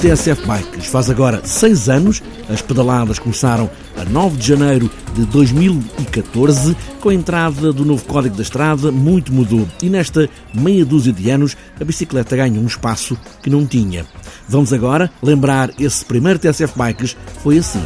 TSF 0.00 0.46
Bikes 0.46 0.86
faz 0.86 1.10
agora 1.10 1.42
seis 1.44 1.90
anos. 1.90 2.22
As 2.48 2.62
pedaladas 2.62 3.18
começaram 3.18 3.70
a 3.98 4.02
9 4.02 4.38
de 4.38 4.48
janeiro 4.48 4.90
de 5.12 5.26
2014. 5.26 6.74
Com 7.02 7.10
a 7.10 7.14
entrada 7.14 7.70
do 7.70 7.84
novo 7.84 8.02
Código 8.06 8.34
da 8.34 8.42
Estrada, 8.42 8.90
muito 8.90 9.30
mudou. 9.30 9.68
E 9.82 9.90
nesta 9.90 10.26
meia 10.54 10.86
dúzia 10.86 11.12
de 11.12 11.28
anos, 11.28 11.54
a 11.78 11.84
bicicleta 11.84 12.34
ganha 12.34 12.58
um 12.58 12.66
espaço 12.66 13.14
que 13.42 13.50
não 13.50 13.66
tinha. 13.66 14.06
Vamos 14.48 14.72
agora 14.72 15.10
lembrar 15.22 15.70
esse 15.78 16.02
primeiro 16.02 16.38
TSF 16.38 16.72
Bikes 16.78 17.14
foi 17.42 17.58
assim. 17.58 17.84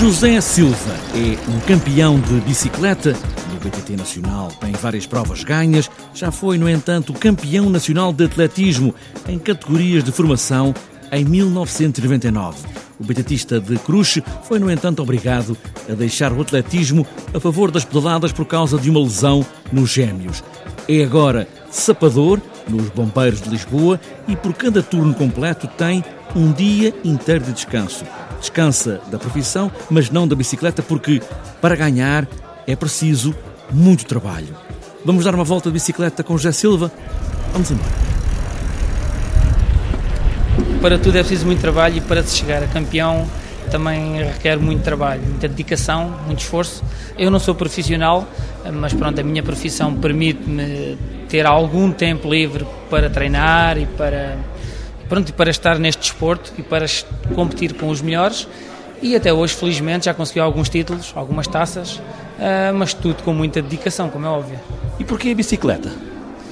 José 0.00 0.40
Silva 0.40 0.96
é 1.14 1.36
um 1.50 1.60
campeão 1.60 2.18
de 2.18 2.40
bicicleta 2.40 3.14
BTT 3.60 3.96
Nacional. 3.96 4.48
Tem 4.60 4.72
várias 4.72 5.06
provas 5.06 5.44
ganhas. 5.44 5.90
Já 6.14 6.30
foi, 6.30 6.58
no 6.58 6.68
entanto, 6.68 7.12
campeão 7.12 7.70
nacional 7.70 8.12
de 8.12 8.24
atletismo 8.24 8.94
em 9.28 9.38
categorias 9.38 10.02
de 10.02 10.10
formação 10.10 10.74
em 11.12 11.24
1999. 11.24 12.66
O 12.98 13.04
betatista 13.04 13.58
de 13.58 13.78
Cruz 13.78 14.18
foi, 14.44 14.58
no 14.58 14.70
entanto, 14.70 15.02
obrigado 15.02 15.56
a 15.88 15.94
deixar 15.94 16.32
o 16.32 16.40
atletismo 16.40 17.06
a 17.32 17.40
favor 17.40 17.70
das 17.70 17.84
pedaladas 17.84 18.32
por 18.32 18.44
causa 18.44 18.78
de 18.78 18.90
uma 18.90 19.00
lesão 19.00 19.44
nos 19.72 19.90
gêmeos. 19.90 20.44
É 20.88 21.02
agora 21.02 21.48
sapador 21.70 22.40
nos 22.68 22.88
Bombeiros 22.90 23.40
de 23.40 23.48
Lisboa 23.48 24.00
e 24.28 24.36
por 24.36 24.52
cada 24.52 24.82
turno 24.82 25.14
completo 25.14 25.66
tem 25.66 26.04
um 26.34 26.52
dia 26.52 26.94
inteiro 27.04 27.44
de 27.44 27.52
descanso. 27.52 28.04
Descansa 28.38 29.00
da 29.10 29.18
profissão, 29.18 29.70
mas 29.90 30.10
não 30.10 30.26
da 30.26 30.36
bicicleta, 30.36 30.82
porque 30.82 31.22
para 31.60 31.76
ganhar 31.76 32.28
é 32.66 32.76
preciso 32.76 33.34
muito 33.72 34.04
trabalho. 34.04 34.56
Vamos 35.04 35.24
dar 35.24 35.34
uma 35.34 35.44
volta 35.44 35.68
de 35.68 35.74
bicicleta 35.74 36.22
com 36.22 36.36
José 36.36 36.52
Silva? 36.52 36.92
Vamos 37.52 37.70
embora. 37.70 37.90
Para 40.80 40.98
tudo 40.98 41.16
é 41.16 41.20
preciso 41.20 41.46
muito 41.46 41.60
trabalho 41.60 41.98
e 41.98 42.00
para 42.00 42.22
se 42.22 42.36
chegar 42.36 42.62
a 42.62 42.66
campeão 42.66 43.26
também 43.70 44.22
requer 44.22 44.58
muito 44.58 44.82
trabalho, 44.82 45.22
muita 45.22 45.48
dedicação, 45.48 46.12
muito 46.26 46.40
esforço. 46.40 46.82
Eu 47.16 47.30
não 47.30 47.38
sou 47.38 47.54
profissional, 47.54 48.26
mas 48.72 48.92
pronto, 48.92 49.20
a 49.20 49.24
minha 49.24 49.42
profissão 49.42 49.94
permite-me 49.94 50.98
ter 51.28 51.46
algum 51.46 51.92
tempo 51.92 52.28
livre 52.28 52.66
para 52.90 53.08
treinar 53.08 53.78
e 53.78 53.86
para 53.86 54.36
pronto, 55.08 55.32
para 55.34 55.50
estar 55.50 55.78
neste 55.78 56.02
desporto 56.02 56.52
e 56.58 56.62
para 56.62 56.86
competir 57.34 57.74
com 57.74 57.88
os 57.88 58.00
melhores. 58.00 58.46
E 59.02 59.16
até 59.16 59.32
hoje, 59.32 59.54
felizmente, 59.54 60.06
já 60.06 60.14
consegui 60.14 60.40
alguns 60.40 60.68
títulos, 60.68 61.12
algumas 61.16 61.46
taças, 61.46 62.00
ah, 62.38 62.72
mas 62.74 62.92
tudo 62.92 63.22
com 63.22 63.32
muita 63.32 63.62
dedicação, 63.62 64.10
como 64.10 64.26
é 64.26 64.28
óbvio. 64.28 64.58
E 64.98 65.04
porquê 65.04 65.30
a 65.30 65.34
bicicleta? 65.34 65.90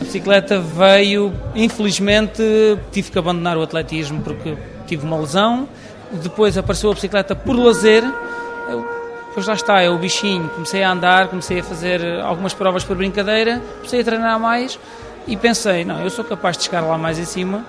A 0.00 0.04
bicicleta 0.04 0.58
veio, 0.58 1.32
infelizmente, 1.54 2.42
tive 2.90 3.10
que 3.10 3.18
abandonar 3.18 3.58
o 3.58 3.62
atletismo 3.62 4.22
porque 4.22 4.56
tive 4.86 5.04
uma 5.04 5.18
lesão. 5.18 5.68
Depois 6.10 6.56
apareceu 6.56 6.90
a 6.90 6.94
bicicleta 6.94 7.34
por 7.34 7.54
lazer. 7.54 8.02
Depois 9.28 9.46
lá 9.46 9.54
está, 9.54 9.82
é 9.82 9.90
o 9.90 9.98
bichinho. 9.98 10.48
Comecei 10.48 10.82
a 10.82 10.90
andar, 10.90 11.28
comecei 11.28 11.60
a 11.60 11.64
fazer 11.64 12.02
algumas 12.20 12.54
provas 12.54 12.82
por 12.82 12.96
brincadeira, 12.96 13.60
comecei 13.76 14.00
a 14.00 14.04
treinar 14.04 14.40
mais 14.40 14.78
e 15.26 15.36
pensei: 15.36 15.84
não, 15.84 16.00
eu 16.00 16.08
sou 16.08 16.24
capaz 16.24 16.56
de 16.56 16.64
chegar 16.64 16.80
lá 16.80 16.96
mais 16.96 17.18
em 17.18 17.26
cima 17.26 17.64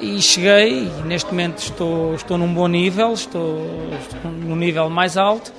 e 0.00 0.20
cheguei 0.20 0.86
e 0.86 1.02
neste 1.04 1.30
momento 1.30 1.58
estou, 1.58 2.14
estou 2.14 2.38
num 2.38 2.52
bom 2.52 2.66
nível, 2.66 3.12
estou, 3.12 3.66
estou 4.00 4.30
num 4.30 4.56
nível 4.56 4.90
mais 4.90 5.16
alto 5.16 5.52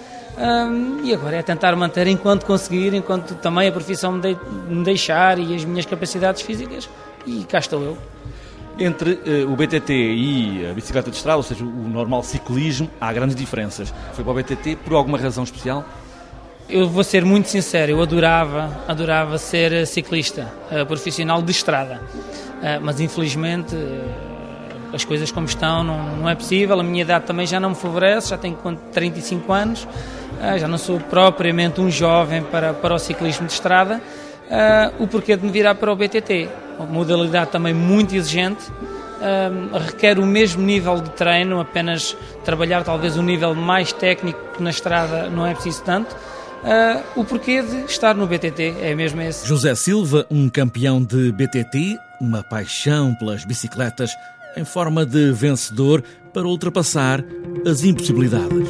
e 1.03 1.13
agora 1.13 1.37
é 1.37 1.41
tentar 1.41 1.75
manter 1.75 2.07
enquanto 2.07 2.45
conseguir, 2.45 2.93
enquanto 2.93 3.35
também 3.35 3.67
a 3.67 3.71
profissão 3.71 4.11
me, 4.11 4.21
de, 4.21 4.37
me 4.67 4.83
deixar 4.83 5.39
e 5.39 5.55
as 5.55 5.63
minhas 5.63 5.85
capacidades 5.85 6.41
físicas 6.41 6.89
e 7.25 7.43
cá 7.45 7.59
estou 7.59 7.81
eu. 7.81 7.97
Entre 8.77 9.13
uh, 9.13 9.51
o 9.51 9.55
BTT 9.55 9.93
e 9.93 10.67
a 10.69 10.73
bicicleta 10.73 11.09
de 11.09 11.15
estrada, 11.15 11.37
ou 11.37 11.43
seja, 11.43 11.63
o 11.63 11.67
normal 11.67 12.21
ciclismo, 12.23 12.89
há 12.99 13.13
grandes 13.13 13.35
diferenças. 13.35 13.93
Foi 14.11 14.23
para 14.23 14.33
o 14.33 14.35
BTT 14.35 14.75
por 14.83 14.95
alguma 14.95 15.17
razão 15.17 15.45
especial? 15.45 15.85
Eu 16.67 16.89
vou 16.89 17.03
ser 17.03 17.23
muito 17.23 17.47
sincero, 17.47 17.91
eu 17.91 18.01
adorava, 18.01 18.83
adorava 18.85 19.37
ser 19.37 19.87
ciclista 19.87 20.51
uh, 20.69 20.85
profissional 20.85 21.41
de 21.41 21.51
estrada, 21.51 22.01
uh, 22.01 22.81
mas 22.81 22.99
infelizmente 22.99 23.73
as 24.95 25.03
coisas 25.03 25.29
como 25.29 25.45
estão 25.45 25.83
não, 25.83 26.17
não, 26.17 26.29
é 26.29 26.35
possível. 26.35 26.79
A 26.79 26.83
minha 26.83 27.01
idade 27.01 27.25
também 27.25 27.45
já 27.45 27.59
não 27.59 27.69
me 27.69 27.75
favorece, 27.75 28.29
já 28.29 28.37
tenho 28.37 28.57
35 28.93 29.51
anos, 29.51 29.87
ah, 30.41 30.57
já 30.57 30.67
não 30.67 30.77
sou 30.77 30.99
propriamente 30.99 31.81
um 31.81 31.91
jovem 31.91 32.41
para, 32.41 32.73
para 32.73 32.95
o 32.95 32.99
ciclismo 32.99 33.45
de 33.45 33.53
estrada. 33.53 34.01
Uh, 34.45 35.03
o 35.03 35.07
porquê 35.07 35.35
de 35.35 35.43
me 35.43 35.51
virar 35.51 35.73
para 35.75 35.91
o 35.91 35.95
BTT? 35.95 36.47
Uma 36.77 36.87
modalidade 36.87 37.49
também 37.49 37.73
muito 37.73 38.15
exigente, 38.15 38.69
uh, 38.69 39.77
requer 39.79 40.19
o 40.19 40.25
mesmo 40.25 40.61
nível 40.61 41.01
de 41.01 41.09
treino, 41.11 41.59
apenas 41.59 42.15
trabalhar 42.43 42.83
talvez 42.83 43.17
um 43.17 43.23
nível 43.23 43.55
mais 43.55 43.91
técnico 43.91 44.39
que 44.55 44.61
na 44.61 44.69
estrada 44.69 45.29
não 45.29 45.47
é 45.47 45.53
preciso 45.55 45.81
tanto. 45.81 46.15
Uh, 46.63 47.21
o 47.21 47.25
porquê 47.25 47.61
de 47.63 47.85
estar 47.85 48.13
no 48.13 48.27
BTT 48.27 48.75
é 48.81 48.93
mesmo 48.93 49.21
esse. 49.21 49.47
José 49.47 49.73
Silva, 49.73 50.27
um 50.29 50.47
campeão 50.47 51.01
de 51.01 51.31
BTT, 51.31 51.97
uma 52.21 52.43
paixão 52.43 53.15
pelas 53.15 53.45
bicicletas, 53.45 54.11
em 54.55 54.65
forma 54.65 55.05
de 55.05 55.31
vencedor 55.31 56.03
para 56.33 56.47
ultrapassar 56.47 57.23
as 57.65 57.83
impossibilidades. 57.83 58.69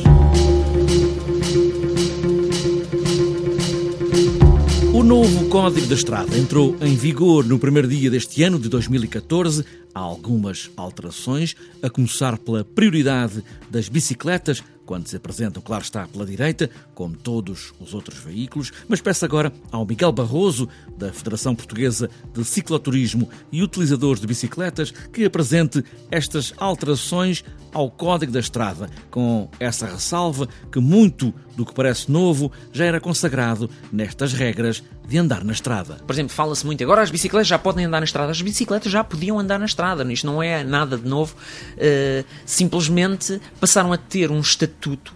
O 4.94 5.04
novo 5.04 5.50
Código 5.50 5.88
da 5.88 5.96
Estrada 5.96 6.38
entrou 6.38 6.78
em 6.82 6.96
vigor 6.96 7.46
no 7.46 7.60
primeiro 7.60 7.88
dia 7.88 8.10
deste 8.10 8.42
ano 8.44 8.58
de 8.58 8.70
2014. 8.70 9.66
Há 9.94 10.00
algumas 10.00 10.72
alterações, 10.76 11.56
a 11.82 11.90
começar 11.90 12.38
pela 12.38 12.64
prioridade 12.64 13.44
das 13.70 13.90
bicicletas 13.90 14.64
quando 14.86 15.08
se 15.08 15.16
apresentam, 15.16 15.62
claro 15.62 15.84
está, 15.84 16.08
pela 16.08 16.26
direita, 16.26 16.70
como 16.94 17.16
todos 17.16 17.74
os 17.80 17.94
outros 17.94 18.20
veículos, 18.20 18.72
mas 18.88 19.02
peço 19.02 19.26
agora 19.26 19.52
ao 19.72 19.86
Miguel 19.86 20.12
Barroso, 20.12 20.70
da 20.98 21.12
Federação 21.12 21.56
Portuguesa 21.56 22.10
de 22.34 22.44
Cicloturismo 22.44 23.30
e 23.52 23.64
utilizadores 23.64 24.22
de 24.22 24.28
bicicletas, 24.28 24.92
que 24.92 25.26
apresente 25.26 25.84
estas 26.12 26.54
alterações 26.58 27.44
ao 27.74 27.92
Código 27.92 28.32
da 28.32 28.40
Estrada, 28.40 28.90
com 29.12 29.50
essa 29.60 29.86
ressalva 29.86 30.48
que 30.72 30.80
muito 30.80 31.34
do 31.58 31.66
que 31.66 31.74
parece 31.74 32.10
novo 32.10 32.52
já 32.72 32.86
era 32.86 33.02
consagrado 33.02 33.70
nestas 33.92 34.34
regras 34.34 34.84
de 35.08 35.18
andar 35.18 35.44
na 35.44 35.54
estrada. 35.54 35.96
Por 36.06 36.14
exemplo, 36.14 36.34
fala-se 36.34 36.66
muito 36.66 36.84
agora 36.84 37.02
as 37.02 37.12
bicicletas 37.12 37.48
já 37.48 37.60
podem 37.60 37.86
andar 37.86 38.00
na 38.00 38.06
estrada. 38.06 38.32
As 38.32 38.42
bicicletas 38.42 38.92
já 38.92 39.04
podiam 39.04 39.40
andar 39.40 39.60
na 39.60 39.66
estrada. 39.66 40.04
Isto 40.12 40.28
não 40.28 40.42
é 40.42 40.64
nada 40.64 40.98
de 40.98 41.08
novo. 41.08 41.36
Uh, 41.74 42.26
simplesmente 42.46 43.42
passaram 43.60 43.94
a 43.94 43.98
ter 43.98 44.32
um 44.32 44.40
estatuto. 44.40 45.14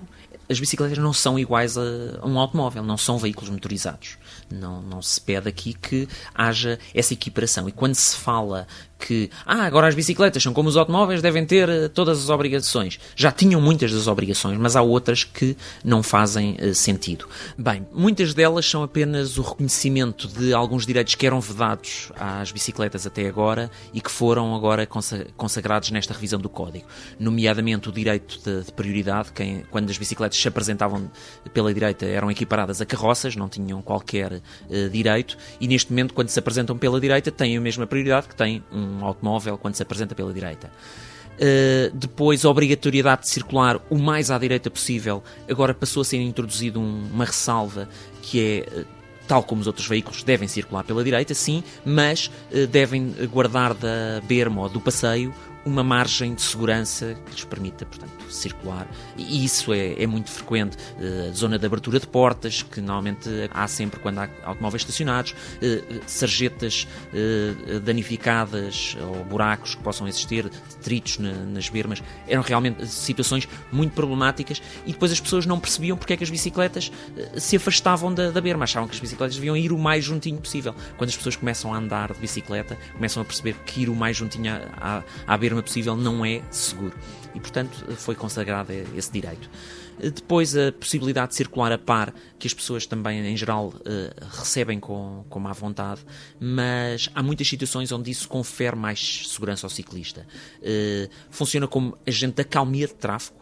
As 0.49 0.59
bicicletas 0.59 0.97
não 0.97 1.13
são 1.13 1.37
iguais 1.37 1.77
a, 1.77 1.81
a 2.21 2.27
um 2.27 2.39
automóvel, 2.39 2.83
não 2.83 2.97
são 2.97 3.19
veículos 3.19 3.49
motorizados. 3.49 4.17
Não, 4.51 4.81
não 4.81 5.01
se 5.01 5.21
pede 5.21 5.47
aqui 5.47 5.73
que 5.73 6.07
haja 6.33 6.79
essa 6.93 7.13
equiparação. 7.13 7.69
E 7.69 7.71
quando 7.71 7.93
se 7.93 8.15
fala 8.15 8.67
que 8.99 9.31
ah, 9.45 9.63
agora 9.63 9.87
as 9.87 9.95
bicicletas 9.95 10.43
são 10.43 10.53
como 10.53 10.67
os 10.67 10.75
automóveis, 10.75 11.21
devem 11.21 11.45
ter 11.45 11.69
uh, 11.69 11.89
todas 11.89 12.21
as 12.21 12.29
obrigações. 12.29 12.99
Já 13.15 13.31
tinham 13.31 13.61
muitas 13.61 13.91
das 13.91 14.07
obrigações, 14.07 14.57
mas 14.57 14.75
há 14.75 14.81
outras 14.81 15.23
que 15.23 15.55
não 15.83 16.03
fazem 16.03 16.57
uh, 16.61 16.75
sentido. 16.75 17.27
Bem, 17.57 17.87
muitas 17.93 18.33
delas 18.33 18.69
são 18.69 18.83
apenas 18.83 19.37
o 19.37 19.41
reconhecimento 19.41 20.27
de 20.27 20.53
alguns 20.53 20.85
direitos 20.85 21.15
que 21.15 21.25
eram 21.25 21.39
vedados 21.39 22.11
às 22.19 22.51
bicicletas 22.51 23.07
até 23.07 23.27
agora 23.27 23.71
e 23.93 24.01
que 24.01 24.11
foram 24.11 24.53
agora 24.53 24.87
consagrados 25.37 25.91
nesta 25.91 26.13
revisão 26.13 26.39
do 26.39 26.49
Código. 26.49 26.85
Nomeadamente 27.17 27.87
o 27.87 27.91
direito 27.91 28.39
de, 28.43 28.65
de 28.65 28.71
prioridade, 28.73 29.31
quem, 29.31 29.63
quando 29.71 29.89
as 29.89 29.97
bicicletas 29.97 30.37
se 30.37 30.47
apresentavam 30.47 31.09
pela 31.53 31.73
direita 31.73 32.05
eram 32.05 32.29
equiparadas 32.29 32.81
a 32.81 32.85
carroças, 32.85 33.35
não 33.35 33.47
tinham 33.47 33.81
qualquer 33.81 34.33
uh, 34.33 34.89
direito, 34.91 35.37
e 35.61 35.67
neste 35.67 35.91
momento, 35.91 36.13
quando 36.13 36.29
se 36.29 36.39
apresentam 36.39 36.77
pela 36.77 36.99
direita, 36.99 37.31
têm 37.31 37.55
a 37.55 37.61
mesma 37.61 37.87
prioridade 37.87 38.27
que 38.27 38.35
tem 38.35 38.63
um 38.71 38.88
um 38.89 39.05
automóvel 39.05 39.57
quando 39.57 39.75
se 39.75 39.83
apresenta 39.83 40.15
pela 40.15 40.33
direita. 40.33 40.69
Uh, 41.39 41.95
depois, 41.95 42.43
a 42.43 42.49
obrigatoriedade 42.49 43.21
de 43.21 43.29
circular 43.29 43.79
o 43.89 43.97
mais 43.97 44.29
à 44.29 44.37
direita 44.37 44.69
possível. 44.69 45.23
Agora 45.49 45.73
passou 45.73 46.01
a 46.01 46.05
ser 46.05 46.17
introduzido 46.17 46.81
um, 46.81 47.09
uma 47.13 47.25
ressalva 47.25 47.87
que 48.21 48.65
é. 48.67 48.79
Uh, 48.81 48.99
tal 49.25 49.43
como 49.43 49.61
os 49.61 49.67
outros 49.67 49.85
veículos, 49.87 50.23
devem 50.23 50.47
circular 50.47 50.83
pela 50.83 51.03
direita, 51.03 51.35
sim, 51.35 51.63
mas 51.85 52.31
uh, 52.51 52.65
devem 52.65 53.13
guardar 53.31 53.75
da 53.75 54.19
berma 54.27 54.63
ou 54.63 54.69
do 54.69 54.81
passeio 54.81 55.31
uma 55.69 55.83
margem 55.83 56.33
de 56.33 56.41
segurança 56.41 57.15
que 57.25 57.31
lhes 57.31 57.43
permita, 57.43 57.85
portanto, 57.85 58.11
circular. 58.31 58.87
E 59.17 59.45
isso 59.45 59.73
é, 59.73 60.01
é 60.01 60.07
muito 60.07 60.29
frequente. 60.29 60.77
Uh, 60.97 61.33
zona 61.33 61.57
de 61.57 61.65
abertura 61.65 61.99
de 61.99 62.07
portas, 62.07 62.61
que 62.61 62.81
normalmente 62.81 63.29
há 63.51 63.67
sempre 63.67 63.99
quando 63.99 64.19
há 64.19 64.29
automóveis 64.43 64.81
estacionados, 64.81 65.31
uh, 65.31 66.01
sarjetas 66.07 66.87
uh, 67.13 67.79
danificadas 67.79 68.97
ou 69.01 69.23
buracos 69.25 69.75
que 69.75 69.83
possam 69.83 70.07
existir, 70.07 70.49
detritos 70.69 71.19
na, 71.19 71.31
nas 71.31 71.69
bermas. 71.69 72.01
Eram 72.27 72.41
realmente 72.41 72.85
situações 72.87 73.47
muito 73.71 73.93
problemáticas 73.93 74.61
e 74.85 74.91
depois 74.91 75.11
as 75.11 75.19
pessoas 75.19 75.45
não 75.45 75.59
percebiam 75.59 75.97
porque 75.97 76.13
é 76.13 76.17
que 76.17 76.23
as 76.23 76.29
bicicletas 76.29 76.91
se 77.37 77.55
afastavam 77.55 78.13
da, 78.13 78.31
da 78.31 78.41
berma. 78.41 78.63
Achavam 78.63 78.87
que 78.87 78.95
as 78.95 78.99
bicicletas 78.99 79.35
deviam 79.35 79.55
ir 79.55 79.71
o 79.71 79.77
mais 79.77 80.03
juntinho 80.03 80.37
possível. 80.37 80.73
Quando 80.97 81.09
as 81.09 81.17
pessoas 81.17 81.35
começam 81.35 81.73
a 81.73 81.77
andar 81.77 82.13
de 82.13 82.19
bicicleta, 82.19 82.77
começam 82.93 83.21
a 83.21 83.25
perceber 83.25 83.55
que 83.65 83.81
ir 83.81 83.89
o 83.89 83.95
mais 83.95 84.17
juntinho 84.17 84.51
à, 84.77 85.03
à 85.27 85.37
berma 85.37 85.58
possível 85.63 85.95
não 85.95 86.25
é 86.25 86.41
seguro. 86.51 86.93
E, 87.33 87.39
portanto, 87.39 87.85
foi 87.95 88.15
consagrado 88.15 88.71
esse 88.95 89.11
direito. 89.11 89.49
Depois, 89.99 90.55
a 90.55 90.71
possibilidade 90.71 91.29
de 91.29 91.35
circular 91.35 91.71
a 91.71 91.77
par, 91.77 92.13
que 92.37 92.47
as 92.47 92.53
pessoas 92.53 92.85
também, 92.85 93.19
em 93.27 93.35
geral, 93.35 93.67
uh, 93.67 94.25
recebem 94.31 94.79
com, 94.79 95.25
com 95.29 95.39
má 95.39 95.51
vontade, 95.51 96.01
mas 96.39 97.09
há 97.13 97.21
muitas 97.21 97.47
situações 97.47 97.91
onde 97.91 98.09
isso 98.09 98.27
confere 98.27 98.75
mais 98.75 99.27
segurança 99.27 99.65
ao 99.65 99.69
ciclista. 99.69 100.25
Uh, 100.59 101.09
funciona 101.29 101.67
como 101.67 101.97
agente 102.07 102.35
da 102.35 102.43
calmia 102.45 102.87
de 102.87 102.93
tráfego, 102.93 103.37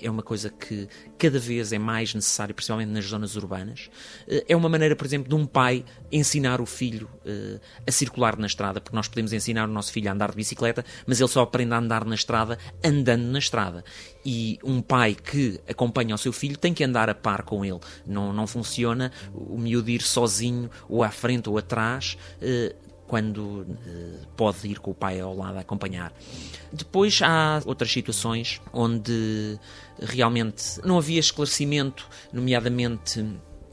é 0.00 0.10
uma 0.10 0.22
coisa 0.22 0.50
que 0.50 0.88
cada 1.18 1.38
vez 1.38 1.72
é 1.72 1.78
mais 1.78 2.14
necessária, 2.14 2.54
principalmente 2.54 2.88
nas 2.88 3.04
zonas 3.04 3.36
urbanas. 3.36 3.90
Eh, 4.26 4.46
é 4.48 4.56
uma 4.56 4.68
maneira, 4.68 4.96
por 4.96 5.06
exemplo, 5.06 5.28
de 5.28 5.34
um 5.34 5.46
pai 5.46 5.84
ensinar 6.10 6.60
o 6.60 6.66
filho 6.66 7.08
uh, 7.24 7.60
a 7.86 7.92
circular 7.92 8.36
na 8.36 8.46
estrada, 8.46 8.80
porque 8.80 8.96
nós 8.96 9.08
podemos 9.08 9.32
ensinar 9.32 9.68
o 9.68 9.72
nosso 9.72 9.92
filho 9.92 10.08
a 10.08 10.12
andar 10.12 10.30
de 10.30 10.36
bicicleta, 10.36 10.84
mas 11.06 11.20
ele 11.20 11.28
só 11.28 11.42
aprende 11.42 11.74
a 11.74 11.78
andar 11.78 12.04
na 12.04 12.14
estrada 12.14 12.58
andando 12.82 13.24
na 13.24 13.38
estrada. 13.38 13.84
E 14.24 14.58
um 14.64 14.80
pai 14.80 15.14
que 15.14 15.60
acompanha 15.68 16.14
o 16.14 16.18
seu 16.18 16.32
filho 16.32 16.56
tem 16.56 16.74
que 16.74 16.84
andar 16.84 17.08
a 17.08 17.14
par 17.14 17.42
com 17.42 17.64
ele. 17.64 17.80
Não, 18.06 18.32
não 18.32 18.46
funciona 18.46 19.12
o 19.34 19.58
miúdo 19.58 19.90
ir 19.90 20.02
sozinho, 20.02 20.70
ou 20.88 21.02
à 21.02 21.10
frente 21.10 21.48
ou 21.48 21.58
atrás. 21.58 22.16
Quando 23.10 23.38
uh, 23.40 24.26
pode 24.36 24.68
ir 24.68 24.78
com 24.78 24.92
o 24.92 24.94
pai 24.94 25.18
ao 25.18 25.34
lado 25.36 25.56
a 25.56 25.62
acompanhar. 25.62 26.12
Depois 26.72 27.20
há 27.20 27.60
outras 27.66 27.90
situações 27.90 28.62
onde 28.72 29.58
realmente 30.00 30.80
não 30.84 30.96
havia 30.96 31.18
esclarecimento, 31.18 32.06
nomeadamente 32.32 33.26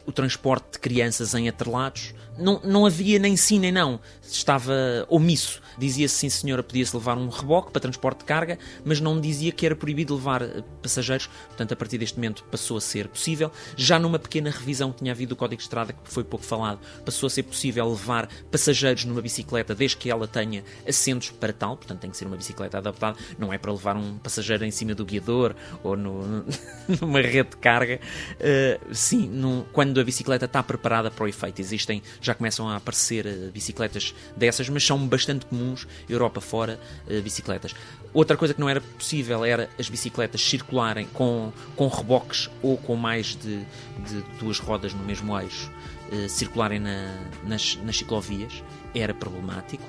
o 0.07 0.11
transporte 0.11 0.73
de 0.73 0.79
crianças 0.79 1.35
em 1.35 1.49
atrelados. 1.49 2.15
Não, 2.39 2.61
não 2.63 2.85
havia 2.85 3.19
nem 3.19 3.35
sim 3.35 3.59
nem 3.59 3.71
não, 3.71 3.99
estava 4.23 4.73
omisso. 5.09 5.61
Dizia-se 5.77 6.15
sim 6.15 6.29
senhora, 6.29 6.63
podia-se 6.63 6.95
levar 6.95 7.17
um 7.17 7.29
reboque 7.29 7.71
para 7.71 7.81
transporte 7.81 8.19
de 8.19 8.25
carga, 8.25 8.57
mas 8.85 9.01
não 9.01 9.19
dizia 9.19 9.51
que 9.51 9.65
era 9.65 9.75
proibido 9.75 10.15
levar 10.15 10.41
eh, 10.41 10.63
passageiros, 10.81 11.27
portanto 11.47 11.73
a 11.73 11.75
partir 11.75 11.97
deste 11.97 12.15
momento 12.15 12.43
passou 12.45 12.77
a 12.77 12.81
ser 12.81 13.07
possível. 13.07 13.51
Já 13.75 13.99
numa 13.99 14.17
pequena 14.17 14.49
revisão 14.49 14.91
que 14.91 14.99
tinha 14.99 15.11
havido 15.11 15.29
do 15.29 15.35
Código 15.35 15.57
de 15.57 15.63
Estrada, 15.63 15.93
que 15.93 16.11
foi 16.11 16.23
pouco 16.23 16.45
falado, 16.45 16.79
passou 17.03 17.27
a 17.27 17.29
ser 17.29 17.43
possível 17.43 17.89
levar 17.89 18.29
passageiros 18.49 19.03
numa 19.03 19.21
bicicleta 19.21 19.75
desde 19.75 19.97
que 19.97 20.09
ela 20.09 20.27
tenha 20.27 20.63
assentos 20.87 21.31
para 21.31 21.51
tal, 21.51 21.75
portanto 21.75 21.99
tem 21.99 22.09
que 22.09 22.17
ser 22.17 22.25
uma 22.25 22.37
bicicleta 22.37 22.77
adaptada, 22.77 23.17
não 23.37 23.51
é 23.51 23.57
para 23.57 23.71
levar 23.71 23.97
um 23.97 24.17
passageiro 24.17 24.63
em 24.63 24.71
cima 24.71 24.95
do 24.95 25.03
guiador 25.03 25.55
ou 25.83 25.97
no, 25.97 26.45
numa 27.01 27.21
rede 27.21 27.49
de 27.49 27.57
carga. 27.57 27.99
Uh, 28.35 28.93
sim, 28.93 29.27
no, 29.27 29.65
quando 29.73 29.96
a 29.99 30.03
bicicleta 30.03 30.45
está 30.45 30.61
preparada 30.63 31.09
para 31.09 31.23
o 31.23 31.27
efeito, 31.27 31.59
existem, 31.59 32.01
já 32.21 32.33
começam 32.33 32.67
a 32.67 32.75
aparecer 32.75 33.25
uh, 33.25 33.51
bicicletas 33.51 34.13
dessas, 34.35 34.69
mas 34.69 34.85
são 34.85 35.07
bastante 35.07 35.45
comuns 35.45 35.87
Europa 36.09 36.41
fora, 36.41 36.79
uh, 37.07 37.21
bicicletas. 37.21 37.73
Outra 38.13 38.37
coisa 38.37 38.53
que 38.53 38.59
não 38.59 38.69
era 38.69 38.81
possível 38.81 39.43
era 39.43 39.69
as 39.77 39.89
bicicletas 39.89 40.41
circularem 40.41 41.07
com, 41.13 41.51
com 41.75 41.87
reboques 41.87 42.49
ou 42.61 42.77
com 42.77 42.95
mais 42.95 43.35
de, 43.35 43.59
de 43.59 44.21
duas 44.39 44.59
rodas 44.59 44.93
no 44.93 45.03
mesmo 45.03 45.37
eixo, 45.39 45.71
uh, 46.11 46.29
circularem 46.29 46.79
na, 46.79 47.15
nas, 47.43 47.77
nas 47.83 47.97
ciclovias, 47.97 48.63
era 48.95 49.13
problemático 49.13 49.83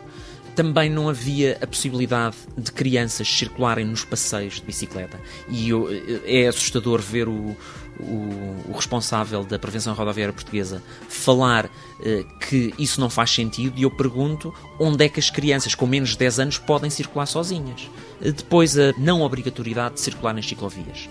também 0.59 0.91
não 0.91 1.09
havia 1.09 1.57
a 1.63 1.67
possibilidade 1.69 2.35
de 2.57 2.73
crianças 2.73 3.29
circularem 3.29 3.85
nos 3.85 4.05
passeios 4.05 4.55
de 4.55 4.63
bicicleta. 4.63 5.21
E 5.49 5.69
eu, 5.69 5.89
eh, 5.89 6.43
é 6.43 6.49
assustador 6.49 7.01
ver 7.01 7.29
o, 7.29 7.57
o, 8.01 8.65
o, 8.69 8.73
responsável 8.75 9.45
da 9.45 9.57
prevenção 9.57 9.95
rodoviária 9.95 10.33
portuguesa 10.33 10.83
falar 11.09 11.71
eh, 12.05 12.25
que 12.41 12.75
isso 12.77 13.01
não 13.01 13.09
faz 13.09 13.31
sentido 13.31 13.79
e 13.79 13.85
eu 13.85 13.91
pergunto 13.93 14.53
onde 14.81 15.05
é 15.05 15.09
que 15.09 15.21
as 15.21 15.31
crianças 15.31 15.77
com 15.77 15.87
menos 15.87 16.11
de 16.11 16.19
10 16.19 16.41
anos 16.41 16.59
podem 16.59 16.91
circular 16.91 17.27
sozinhas. 17.27 17.89
Eh, 18.21 18.33
depois, 18.33 18.77
a 18.77 18.93
não 18.99 19.21
obrigatoriedade 19.21 19.95
de 19.95 20.01
circular 20.01 20.35
nas 20.35 20.49
ciclovias. 20.49 21.09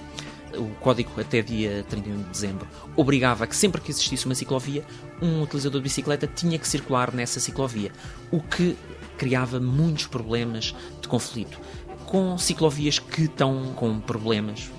O 0.58 0.72
código 0.82 1.12
até 1.22 1.42
dia 1.42 1.86
31 1.88 2.18
de 2.18 2.30
dezembro 2.30 2.68
obrigava 2.98 3.48
que 3.48 3.56
sempre 3.56 3.80
que 3.80 3.92
existisse 3.92 4.26
uma 4.26 4.36
ciclovia, 4.36 4.84
um 5.22 5.42
utilizador 5.44 5.80
de 5.80 5.84
bicicleta 5.84 6.28
tinha 6.28 6.58
que 6.60 6.68
circular 6.68 7.14
nessa 7.14 7.40
ciclovia, 7.40 7.92
o 8.32 8.42
que 8.42 8.76
criava 9.18 9.60
muitos 9.60 10.08
problemas 10.08 10.75
de 11.02 11.08
conflito 11.08 11.60
com 12.08 12.38
ciclovias 12.38 12.98
que 13.00 13.24
estão 13.24 13.74
com 13.75 14.00
problemas. 14.00 14.72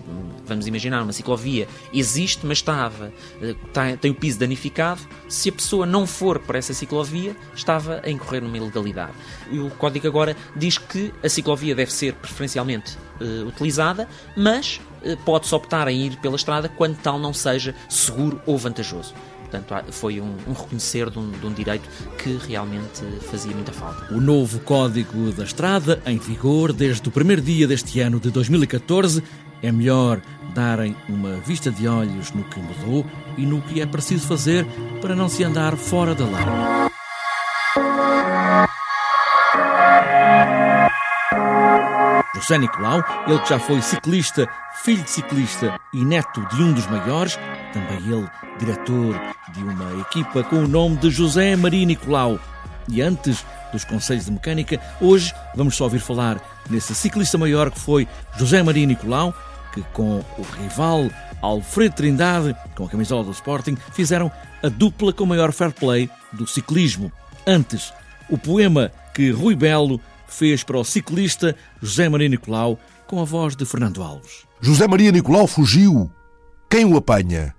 Vamos 0.47 0.67
imaginar, 0.67 1.03
uma 1.03 1.13
ciclovia 1.13 1.69
existe, 1.93 2.45
mas 2.45 2.59
estava, 2.59 3.13
está, 3.41 3.97
tem 3.99 4.11
o 4.11 4.15
piso 4.15 4.39
danificado. 4.39 5.03
Se 5.29 5.51
a 5.51 5.53
pessoa 5.53 5.85
não 5.85 6.07
for 6.07 6.39
para 6.39 6.59
essa 6.59 6.73
ciclovia, 6.73 7.37
estava 7.55 8.01
a 8.03 8.11
incorrer 8.11 8.43
numa 8.43 8.57
ilegalidade. 8.57 9.13
E 9.51 9.59
o 9.59 9.71
código 9.71 10.09
agora 10.09 10.35
diz 10.57 10.79
que 10.79 11.13
a 11.23 11.29
ciclovia 11.29 11.75
deve 11.75 11.93
ser 11.93 12.15
preferencialmente 12.15 12.97
uh, 13.21 13.47
utilizada, 13.47 14.09
mas 14.35 14.81
uh, 15.03 15.17
pode-se 15.19 15.55
optar 15.55 15.87
em 15.89 16.07
ir 16.07 16.17
pela 16.21 16.37
estrada 16.37 16.69
quando 16.71 16.97
tal 16.97 17.19
não 17.19 17.35
seja 17.35 17.75
seguro 17.91 18.41
ou 18.47 18.57
vantajoso. 18.57 19.15
Portanto, 19.51 19.93
foi 19.93 20.21
um, 20.21 20.37
um 20.47 20.53
reconhecer 20.53 21.09
de 21.09 21.19
um, 21.19 21.31
de 21.31 21.47
um, 21.47 21.53
direito 21.53 21.89
que 22.19 22.39
realmente 22.47 23.03
fazia 23.31 23.55
muita 23.55 23.73
falta. 23.73 24.13
O 24.15 24.21
novo 24.21 24.61
Código 24.61 25.33
da 25.33 25.45
Estrada, 25.45 26.03
em 26.05 26.19
vigor 26.19 26.73
desde 26.73 27.09
o 27.09 27.13
primeiro 27.13 27.41
dia 27.41 27.67
deste 27.67 27.99
ano 28.01 28.21
de 28.21 28.31
2014, 28.31 29.23
é 29.63 29.73
melhor 29.73 30.21
darem 30.55 30.95
uma 31.09 31.37
vista 31.37 31.71
de 31.71 31.89
olhos 31.89 32.31
no 32.33 32.45
que 32.45 32.61
mudou 32.61 33.07
e 33.37 33.47
no 33.47 33.63
que 33.63 33.81
é 33.81 33.87
preciso 33.87 34.27
fazer 34.27 34.67
para 35.01 35.17
não 35.17 35.29
se 35.29 35.43
andar 35.43 35.77
fora 35.77 36.15
da 36.15 36.25
lei. 36.25 36.89
José 42.35 42.57
Nicolau, 42.57 43.05
ele 43.27 43.39
que 43.41 43.49
já 43.49 43.59
foi 43.59 43.83
ciclista, 43.83 44.49
filho 44.83 45.03
de 45.03 45.11
ciclista 45.11 45.79
e 45.93 46.05
neto 46.05 46.47
de 46.55 46.63
um 46.63 46.73
dos 46.73 46.87
maiores, 46.87 47.39
também 47.73 47.99
ele 47.99 48.29
diretor 48.59 49.15
de 49.53 49.63
uma 49.63 50.01
equipa 50.01 50.43
com 50.45 50.57
o 50.57 50.69
nome 50.69 50.97
de 50.97 51.11
José 51.11 51.57
Maria 51.57 51.87
Nicolau. 51.87 52.39
E 52.89 53.03
antes 53.03 53.45
dos 53.73 53.85
Conselhos 53.85 54.25
de 54.25 54.33
Mecânica, 54.33 54.81
hoje 55.01 55.33
vamos 55.55 55.77
só 55.77 55.85
ouvir 55.85 56.01
falar 56.01 56.41
nesse 56.71 56.95
ciclista 56.95 57.37
maior 57.39 57.71
que 57.71 57.79
foi 57.79 58.09
José 58.37 58.63
Maria 58.63 58.87
Nicolau, 58.87 59.35
que 59.73 59.83
com 59.93 60.25
o 60.39 60.43
rival 60.61 61.11
Alfredo 61.41 61.95
Trindade, 61.95 62.57
com 62.75 62.85
a 62.85 62.89
camisola 62.89 63.25
do 63.25 63.31
Sporting, 63.31 63.77
fizeram 63.93 64.31
a 64.63 64.69
dupla 64.69 65.13
com 65.13 65.25
o 65.25 65.27
maior 65.27 65.53
fair 65.53 65.73
play 65.73 66.11
do 66.33 66.47
ciclismo. 66.47 67.13
Antes, 67.47 67.93
o 68.29 68.37
poema 68.37 68.91
que 69.15 69.31
Rui 69.31 69.55
Belo 69.55 70.01
fez 70.27 70.63
para 70.63 70.79
o 70.79 70.85
ciclista 70.85 71.57
José 71.81 72.09
Maria 72.09 72.29
Nicolau, 72.29 72.79
com 73.07 73.21
a 73.21 73.25
voz 73.25 73.57
de 73.57 73.65
Fernando 73.65 74.03
Alves. 74.03 74.47
José 74.61 74.87
Maria 74.87 75.13
Nicolau 75.13 75.47
fugiu. 75.47 76.11
Quem 76.69 76.85
o 76.85 76.97
apanha? 76.97 77.55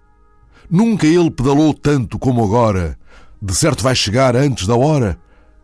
Nunca 0.70 1.08
ele 1.08 1.32
pedalou 1.32 1.74
tanto 1.74 2.20
como 2.20 2.44
agora. 2.44 2.98
De 3.42 3.56
certo 3.56 3.84
vai 3.84 3.96
chegar 3.96 4.36
antes 4.36 4.68
da 4.68 4.76
hora. 4.76 5.20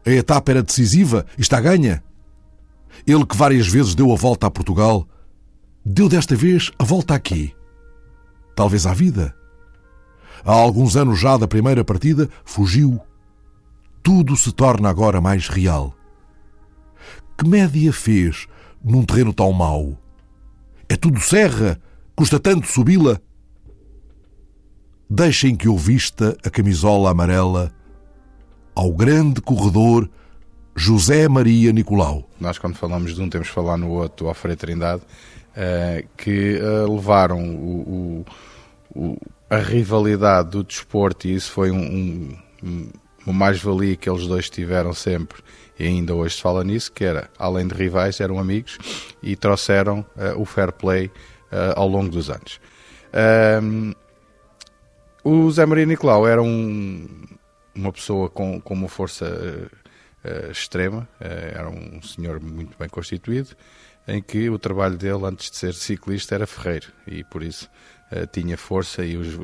A 0.06 0.10
etapa 0.10 0.52
era 0.52 0.64
decisiva 0.64 1.26
está 1.38 1.60
ganha. 1.60 2.04
Ele 3.06 3.26
que 3.26 3.36
várias 3.36 3.68
vezes 3.68 3.94
deu 3.94 4.12
a 4.12 4.16
volta 4.16 4.48
a 4.48 4.52
Portugal, 4.52 5.08
deu 5.86 6.10
desta 6.10 6.36
vez 6.36 6.72
a 6.80 6.84
volta 6.84 7.14
aqui. 7.14 7.54
Talvez 8.56 8.86
à 8.86 8.94
vida. 8.94 9.36
Há 10.44 10.52
alguns 10.52 10.96
anos 10.96 11.20
já 11.20 11.38
da 11.38 11.48
primeira 11.48 11.84
partida, 11.84 12.30
fugiu. 12.44 13.00
Tudo 14.02 14.36
se 14.36 14.52
torna 14.52 14.90
agora 14.90 15.20
mais 15.20 15.48
real. 15.48 15.94
Que 17.38 17.48
média 17.48 17.92
fez 17.92 18.48
num 18.84 19.04
terreno 19.04 19.34
tão 19.34 19.52
mau? 19.52 19.98
É 20.88 20.96
tudo 20.96 21.20
serra, 21.20 21.80
custa 22.16 22.40
tanto 22.40 22.68
subi-la. 22.68 23.20
Deixem 25.10 25.56
que 25.56 25.68
eu 25.68 25.78
vista 25.78 26.36
a 26.44 26.50
camisola 26.50 27.12
amarela 27.12 27.72
ao 28.74 28.92
grande 28.92 29.40
corredor 29.40 30.10
José 30.76 31.28
Maria 31.28 31.72
Nicolau. 31.72 32.28
Nós, 32.40 32.58
quando 32.58 32.76
falamos 32.76 33.14
de 33.14 33.22
um, 33.22 33.30
temos 33.30 33.48
que 33.48 33.54
falar 33.54 33.78
no 33.78 33.92
outro, 33.92 34.28
ao 34.28 34.34
Frei 34.34 34.56
Trindade, 34.56 35.04
uh, 35.04 36.08
que 36.18 36.60
uh, 36.60 36.92
levaram 36.92 37.40
o, 37.40 38.26
o, 38.96 39.00
o, 39.00 39.18
a 39.48 39.58
rivalidade 39.58 40.50
do 40.50 40.64
desporto, 40.64 41.28
e 41.28 41.36
isso 41.36 41.52
foi 41.52 41.70
um, 41.70 42.36
um, 42.64 42.90
uma 43.28 43.34
mais-valia 43.34 43.96
que 43.96 44.10
eles 44.10 44.26
dois 44.26 44.50
tiveram 44.50 44.92
sempre, 44.92 45.38
e 45.80 45.86
ainda 45.86 46.16
hoje 46.16 46.36
se 46.36 46.42
fala 46.42 46.64
nisso, 46.64 46.92
que 46.92 47.06
era, 47.06 47.30
além 47.38 47.68
de 47.68 47.76
rivais, 47.76 48.20
eram 48.20 48.40
amigos 48.40 48.80
e 49.22 49.36
trouxeram 49.36 50.00
uh, 50.18 50.42
o 50.42 50.46
fair 50.46 50.72
play 50.72 51.12
ao 51.76 51.88
longo 51.88 52.10
dos 52.10 52.30
anos. 52.30 52.60
Um, 53.64 53.94
o 55.26 55.52
Zé 55.52 55.66
Maria 55.66 55.86
Nicolau 55.86 56.28
era 56.28 56.42
um, 56.42 57.08
uma 57.76 57.92
pessoa 57.92 58.30
com, 58.30 58.62
com 58.62 58.74
uma 58.74 58.88
força 58.88 59.26
uh, 59.26 60.52
extrema, 60.52 61.08
era 61.20 61.70
um 61.70 62.02
senhor 62.02 62.40
muito 62.40 62.78
bem 62.78 62.88
constituído, 62.88 63.50
em 64.08 64.22
que 64.22 64.50
o 64.50 64.58
trabalho 64.58 64.96
dele, 64.96 65.26
antes 65.26 65.52
de 65.52 65.58
ser 65.58 65.74
ciclista, 65.74 66.36
era 66.36 66.48
ferreiro, 66.48 66.88
e 67.08 67.24
por 67.24 67.44
isso 67.44 67.70
tinha 68.32 68.56
força 68.56 69.04
e 69.04 69.18
os 69.18 69.38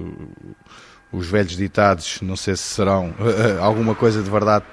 os 1.12 1.28
velhos 1.28 1.58
ditados, 1.58 2.22
não 2.22 2.36
sei 2.36 2.56
se 2.56 2.64
serão 2.64 3.14
alguma 3.60 3.94
coisa 3.94 4.24
de 4.24 4.30
verdade 4.30 4.66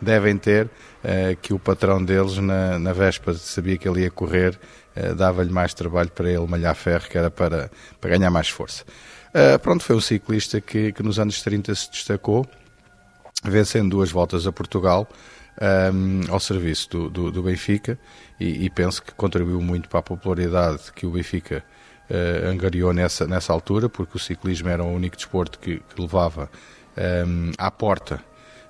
devem 0.00 0.36
ter, 0.36 0.66
uh, 0.66 1.36
que 1.42 1.52
o 1.52 1.58
patrão 1.58 2.02
deles, 2.02 2.38
na, 2.38 2.78
na 2.78 2.92
véspera, 2.92 3.36
sabia 3.36 3.76
que 3.76 3.86
ele 3.86 4.00
ia 4.00 4.10
correr, 4.10 4.58
uh, 4.96 5.14
dava-lhe 5.14 5.52
mais 5.52 5.74
trabalho 5.74 6.10
para 6.10 6.30
ele 6.30 6.46
malhar 6.46 6.74
ferro, 6.74 7.06
que 7.08 7.18
era 7.18 7.30
para, 7.30 7.70
para 8.00 8.10
ganhar 8.10 8.30
mais 8.30 8.48
força. 8.48 8.84
Uh, 9.30 9.58
pronto, 9.60 9.84
foi 9.84 9.96
um 9.96 10.00
ciclista 10.00 10.60
que, 10.60 10.92
que 10.92 11.02
nos 11.02 11.18
anos 11.18 11.40
30 11.42 11.74
se 11.74 11.90
destacou, 11.90 12.44
vencendo 13.44 13.90
duas 13.90 14.10
voltas 14.10 14.46
a 14.46 14.52
Portugal, 14.52 15.08
um, 15.60 16.32
ao 16.32 16.40
serviço 16.40 16.90
do, 16.90 17.10
do, 17.10 17.30
do 17.30 17.42
Benfica, 17.42 17.98
e, 18.38 18.64
e, 18.64 18.70
penso 18.70 19.02
que 19.02 19.12
contribuiu 19.12 19.60
muito 19.60 19.88
para 19.88 20.00
a 20.00 20.02
popularidade 20.02 20.92
que 20.94 21.06
o 21.06 21.10
Benfica 21.10 21.62
uh, 22.08 22.48
angariou 22.48 22.92
nessa, 22.92 23.26
nessa 23.26 23.52
altura, 23.52 23.88
porque 23.88 24.16
o 24.16 24.20
ciclismo 24.20 24.68
era 24.68 24.82
o 24.82 24.92
único 24.92 25.16
desporto 25.16 25.58
que, 25.58 25.76
que 25.78 26.00
levava 26.00 26.50
um, 26.96 27.00
ehm, 27.00 27.52
à 27.58 27.70
porta 27.70 28.20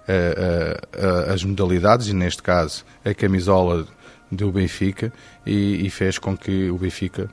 uh, 0.09 1.29
uh, 1.29 1.33
as 1.33 1.45
modalidades, 1.45 2.09
e 2.09 2.13
neste 2.13 2.43
caso 2.43 2.85
a 3.05 3.15
camisola 3.15 3.87
do 4.31 4.51
Benfica, 4.51 5.13
e, 5.47 5.87
e 5.87 5.91
fez 5.91 6.19
com 6.19 6.37
que 6.37 6.71
o 6.71 6.79
Benfica, 6.79 7.31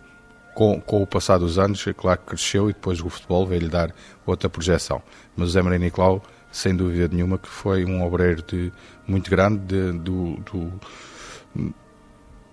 com, 0.57 0.81
com, 0.81 1.03
o 1.03 1.05
passar 1.05 1.37
dos 1.37 1.59
anos, 1.59 1.85
é 1.85 1.93
claro 1.93 2.19
que 2.19 2.25
cresceu 2.29 2.67
e 2.67 2.73
depois 2.73 2.99
o 2.99 3.07
futebol 3.09 3.45
veio-lhe 3.45 3.69
dar 3.69 3.93
outra 4.25 4.49
projeção. 4.49 5.03
Mas 5.35 5.49
o 5.49 5.51
Zé 5.51 5.61
Maria 5.61 5.77
Nicolau, 5.77 6.19
sem 6.51 6.75
dúvida 6.75 7.07
nenhuma, 7.13 7.37
que 7.37 7.47
foi 7.47 7.85
um 7.85 8.03
obreiro 8.03 8.41
de, 8.41 8.73
muito 9.07 9.29
grande 9.29 9.59
de, 9.59 9.91
do, 9.99 10.37
do 10.37 10.73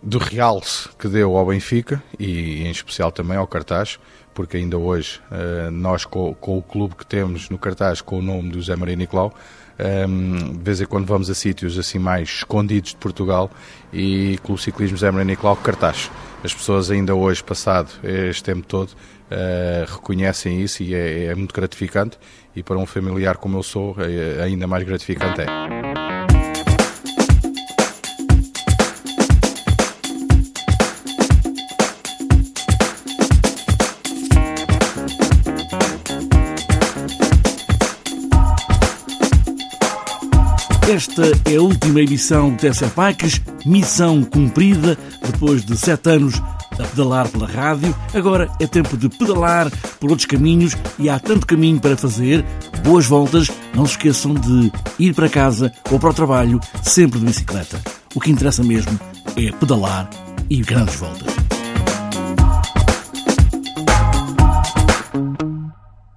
do 0.03 0.19
realce 0.19 0.87
que 0.99 1.09
deu 1.09 1.35
ao 1.35 1.47
Benfica 1.47 2.03
e 2.19 2.63
em 2.65 2.71
especial 2.71 3.11
também 3.11 3.39
ao 3.39 3.47
cartaz, 3.47 3.99
porque 4.35 4.59
ainda 4.59 4.77
hoje 4.77 5.19
eh, 5.33 5.71
nós 5.71 6.05
com, 6.05 6.35
com, 6.35 6.59
o 6.59 6.63
clube 6.63 6.97
que 6.97 7.07
temos 7.07 7.49
no 7.49 7.57
cartaz 7.57 8.03
com 8.03 8.19
o 8.19 8.23
nome 8.23 8.51
do 8.51 8.61
Zé 8.61 8.77
Maria 8.77 8.97
Nicolau, 8.97 9.33
ehm, 9.79 10.53
de 10.53 10.63
vez 10.63 10.79
em 10.83 10.85
quando 10.85 11.07
vamos 11.07 11.31
a 11.31 11.35
sítios 11.35 11.79
assim 11.79 11.99
mais 11.99 12.29
escondidos 12.29 12.91
de 12.91 12.97
Portugal 12.97 13.51
e 13.91 14.39
Clube 14.45 14.61
Ciclismo 14.61 14.99
Zé 14.99 15.11
Maria 15.11 15.25
Nicolau 15.25 15.57
cartaz. 15.57 16.11
As 16.45 16.53
pessoas 16.53 16.91
ainda 16.91 17.15
hoje, 17.15 17.43
passado 17.43 17.91
este 18.05 18.45
tempo 18.45 18.67
todo, 18.67 18.91
uh, 18.91 19.91
reconhecem 19.91 20.61
isso 20.61 20.83
e 20.83 20.95
é, 20.95 21.25
é 21.25 21.35
muito 21.35 21.55
gratificante 21.55 22.19
e 22.55 22.63
para 22.63 22.77
um 22.77 22.85
familiar 22.85 23.39
como 23.39 23.57
eu 23.57 23.63
sou, 23.63 23.97
é, 23.99 24.43
ainda 24.43 24.67
mais 24.67 24.85
gratificante 24.85 25.41
é. 25.41 25.94
Esta 40.89 41.23
é 41.51 41.57
a 41.57 41.63
última 41.63 42.03
emissão 42.03 42.55
de 42.55 42.69
TSF 42.69 42.93
Bikes, 42.95 43.41
missão 43.65 44.23
cumprida 44.23 44.99
depois 45.25 45.65
de 45.65 45.77
sete 45.79 46.11
anos 46.11 46.35
a 46.79 46.85
pedalar 46.85 47.27
pela 47.29 47.47
rádio. 47.47 47.95
Agora 48.13 48.51
é 48.61 48.67
tempo 48.67 48.95
de 48.95 49.09
pedalar 49.09 49.71
por 49.99 50.11
outros 50.11 50.27
caminhos 50.27 50.77
e 50.99 51.09
há 51.09 51.19
tanto 51.19 51.47
caminho 51.47 51.81
para 51.81 51.97
fazer. 51.97 52.45
Boas 52.85 53.07
voltas, 53.07 53.51
não 53.75 53.87
se 53.87 53.93
esqueçam 53.93 54.35
de 54.35 54.71
ir 54.99 55.15
para 55.15 55.29
casa 55.29 55.73
ou 55.91 55.99
para 55.99 56.11
o 56.11 56.15
trabalho 56.15 56.61
sempre 56.83 57.19
de 57.19 57.25
bicicleta. 57.25 57.81
O 58.15 58.21
que 58.21 58.31
interessa 58.31 58.63
mesmo 58.63 59.01
é 59.37 59.51
pedalar 59.53 60.09
e 60.51 60.61
grandes 60.61 60.97
voltas. 60.97 61.44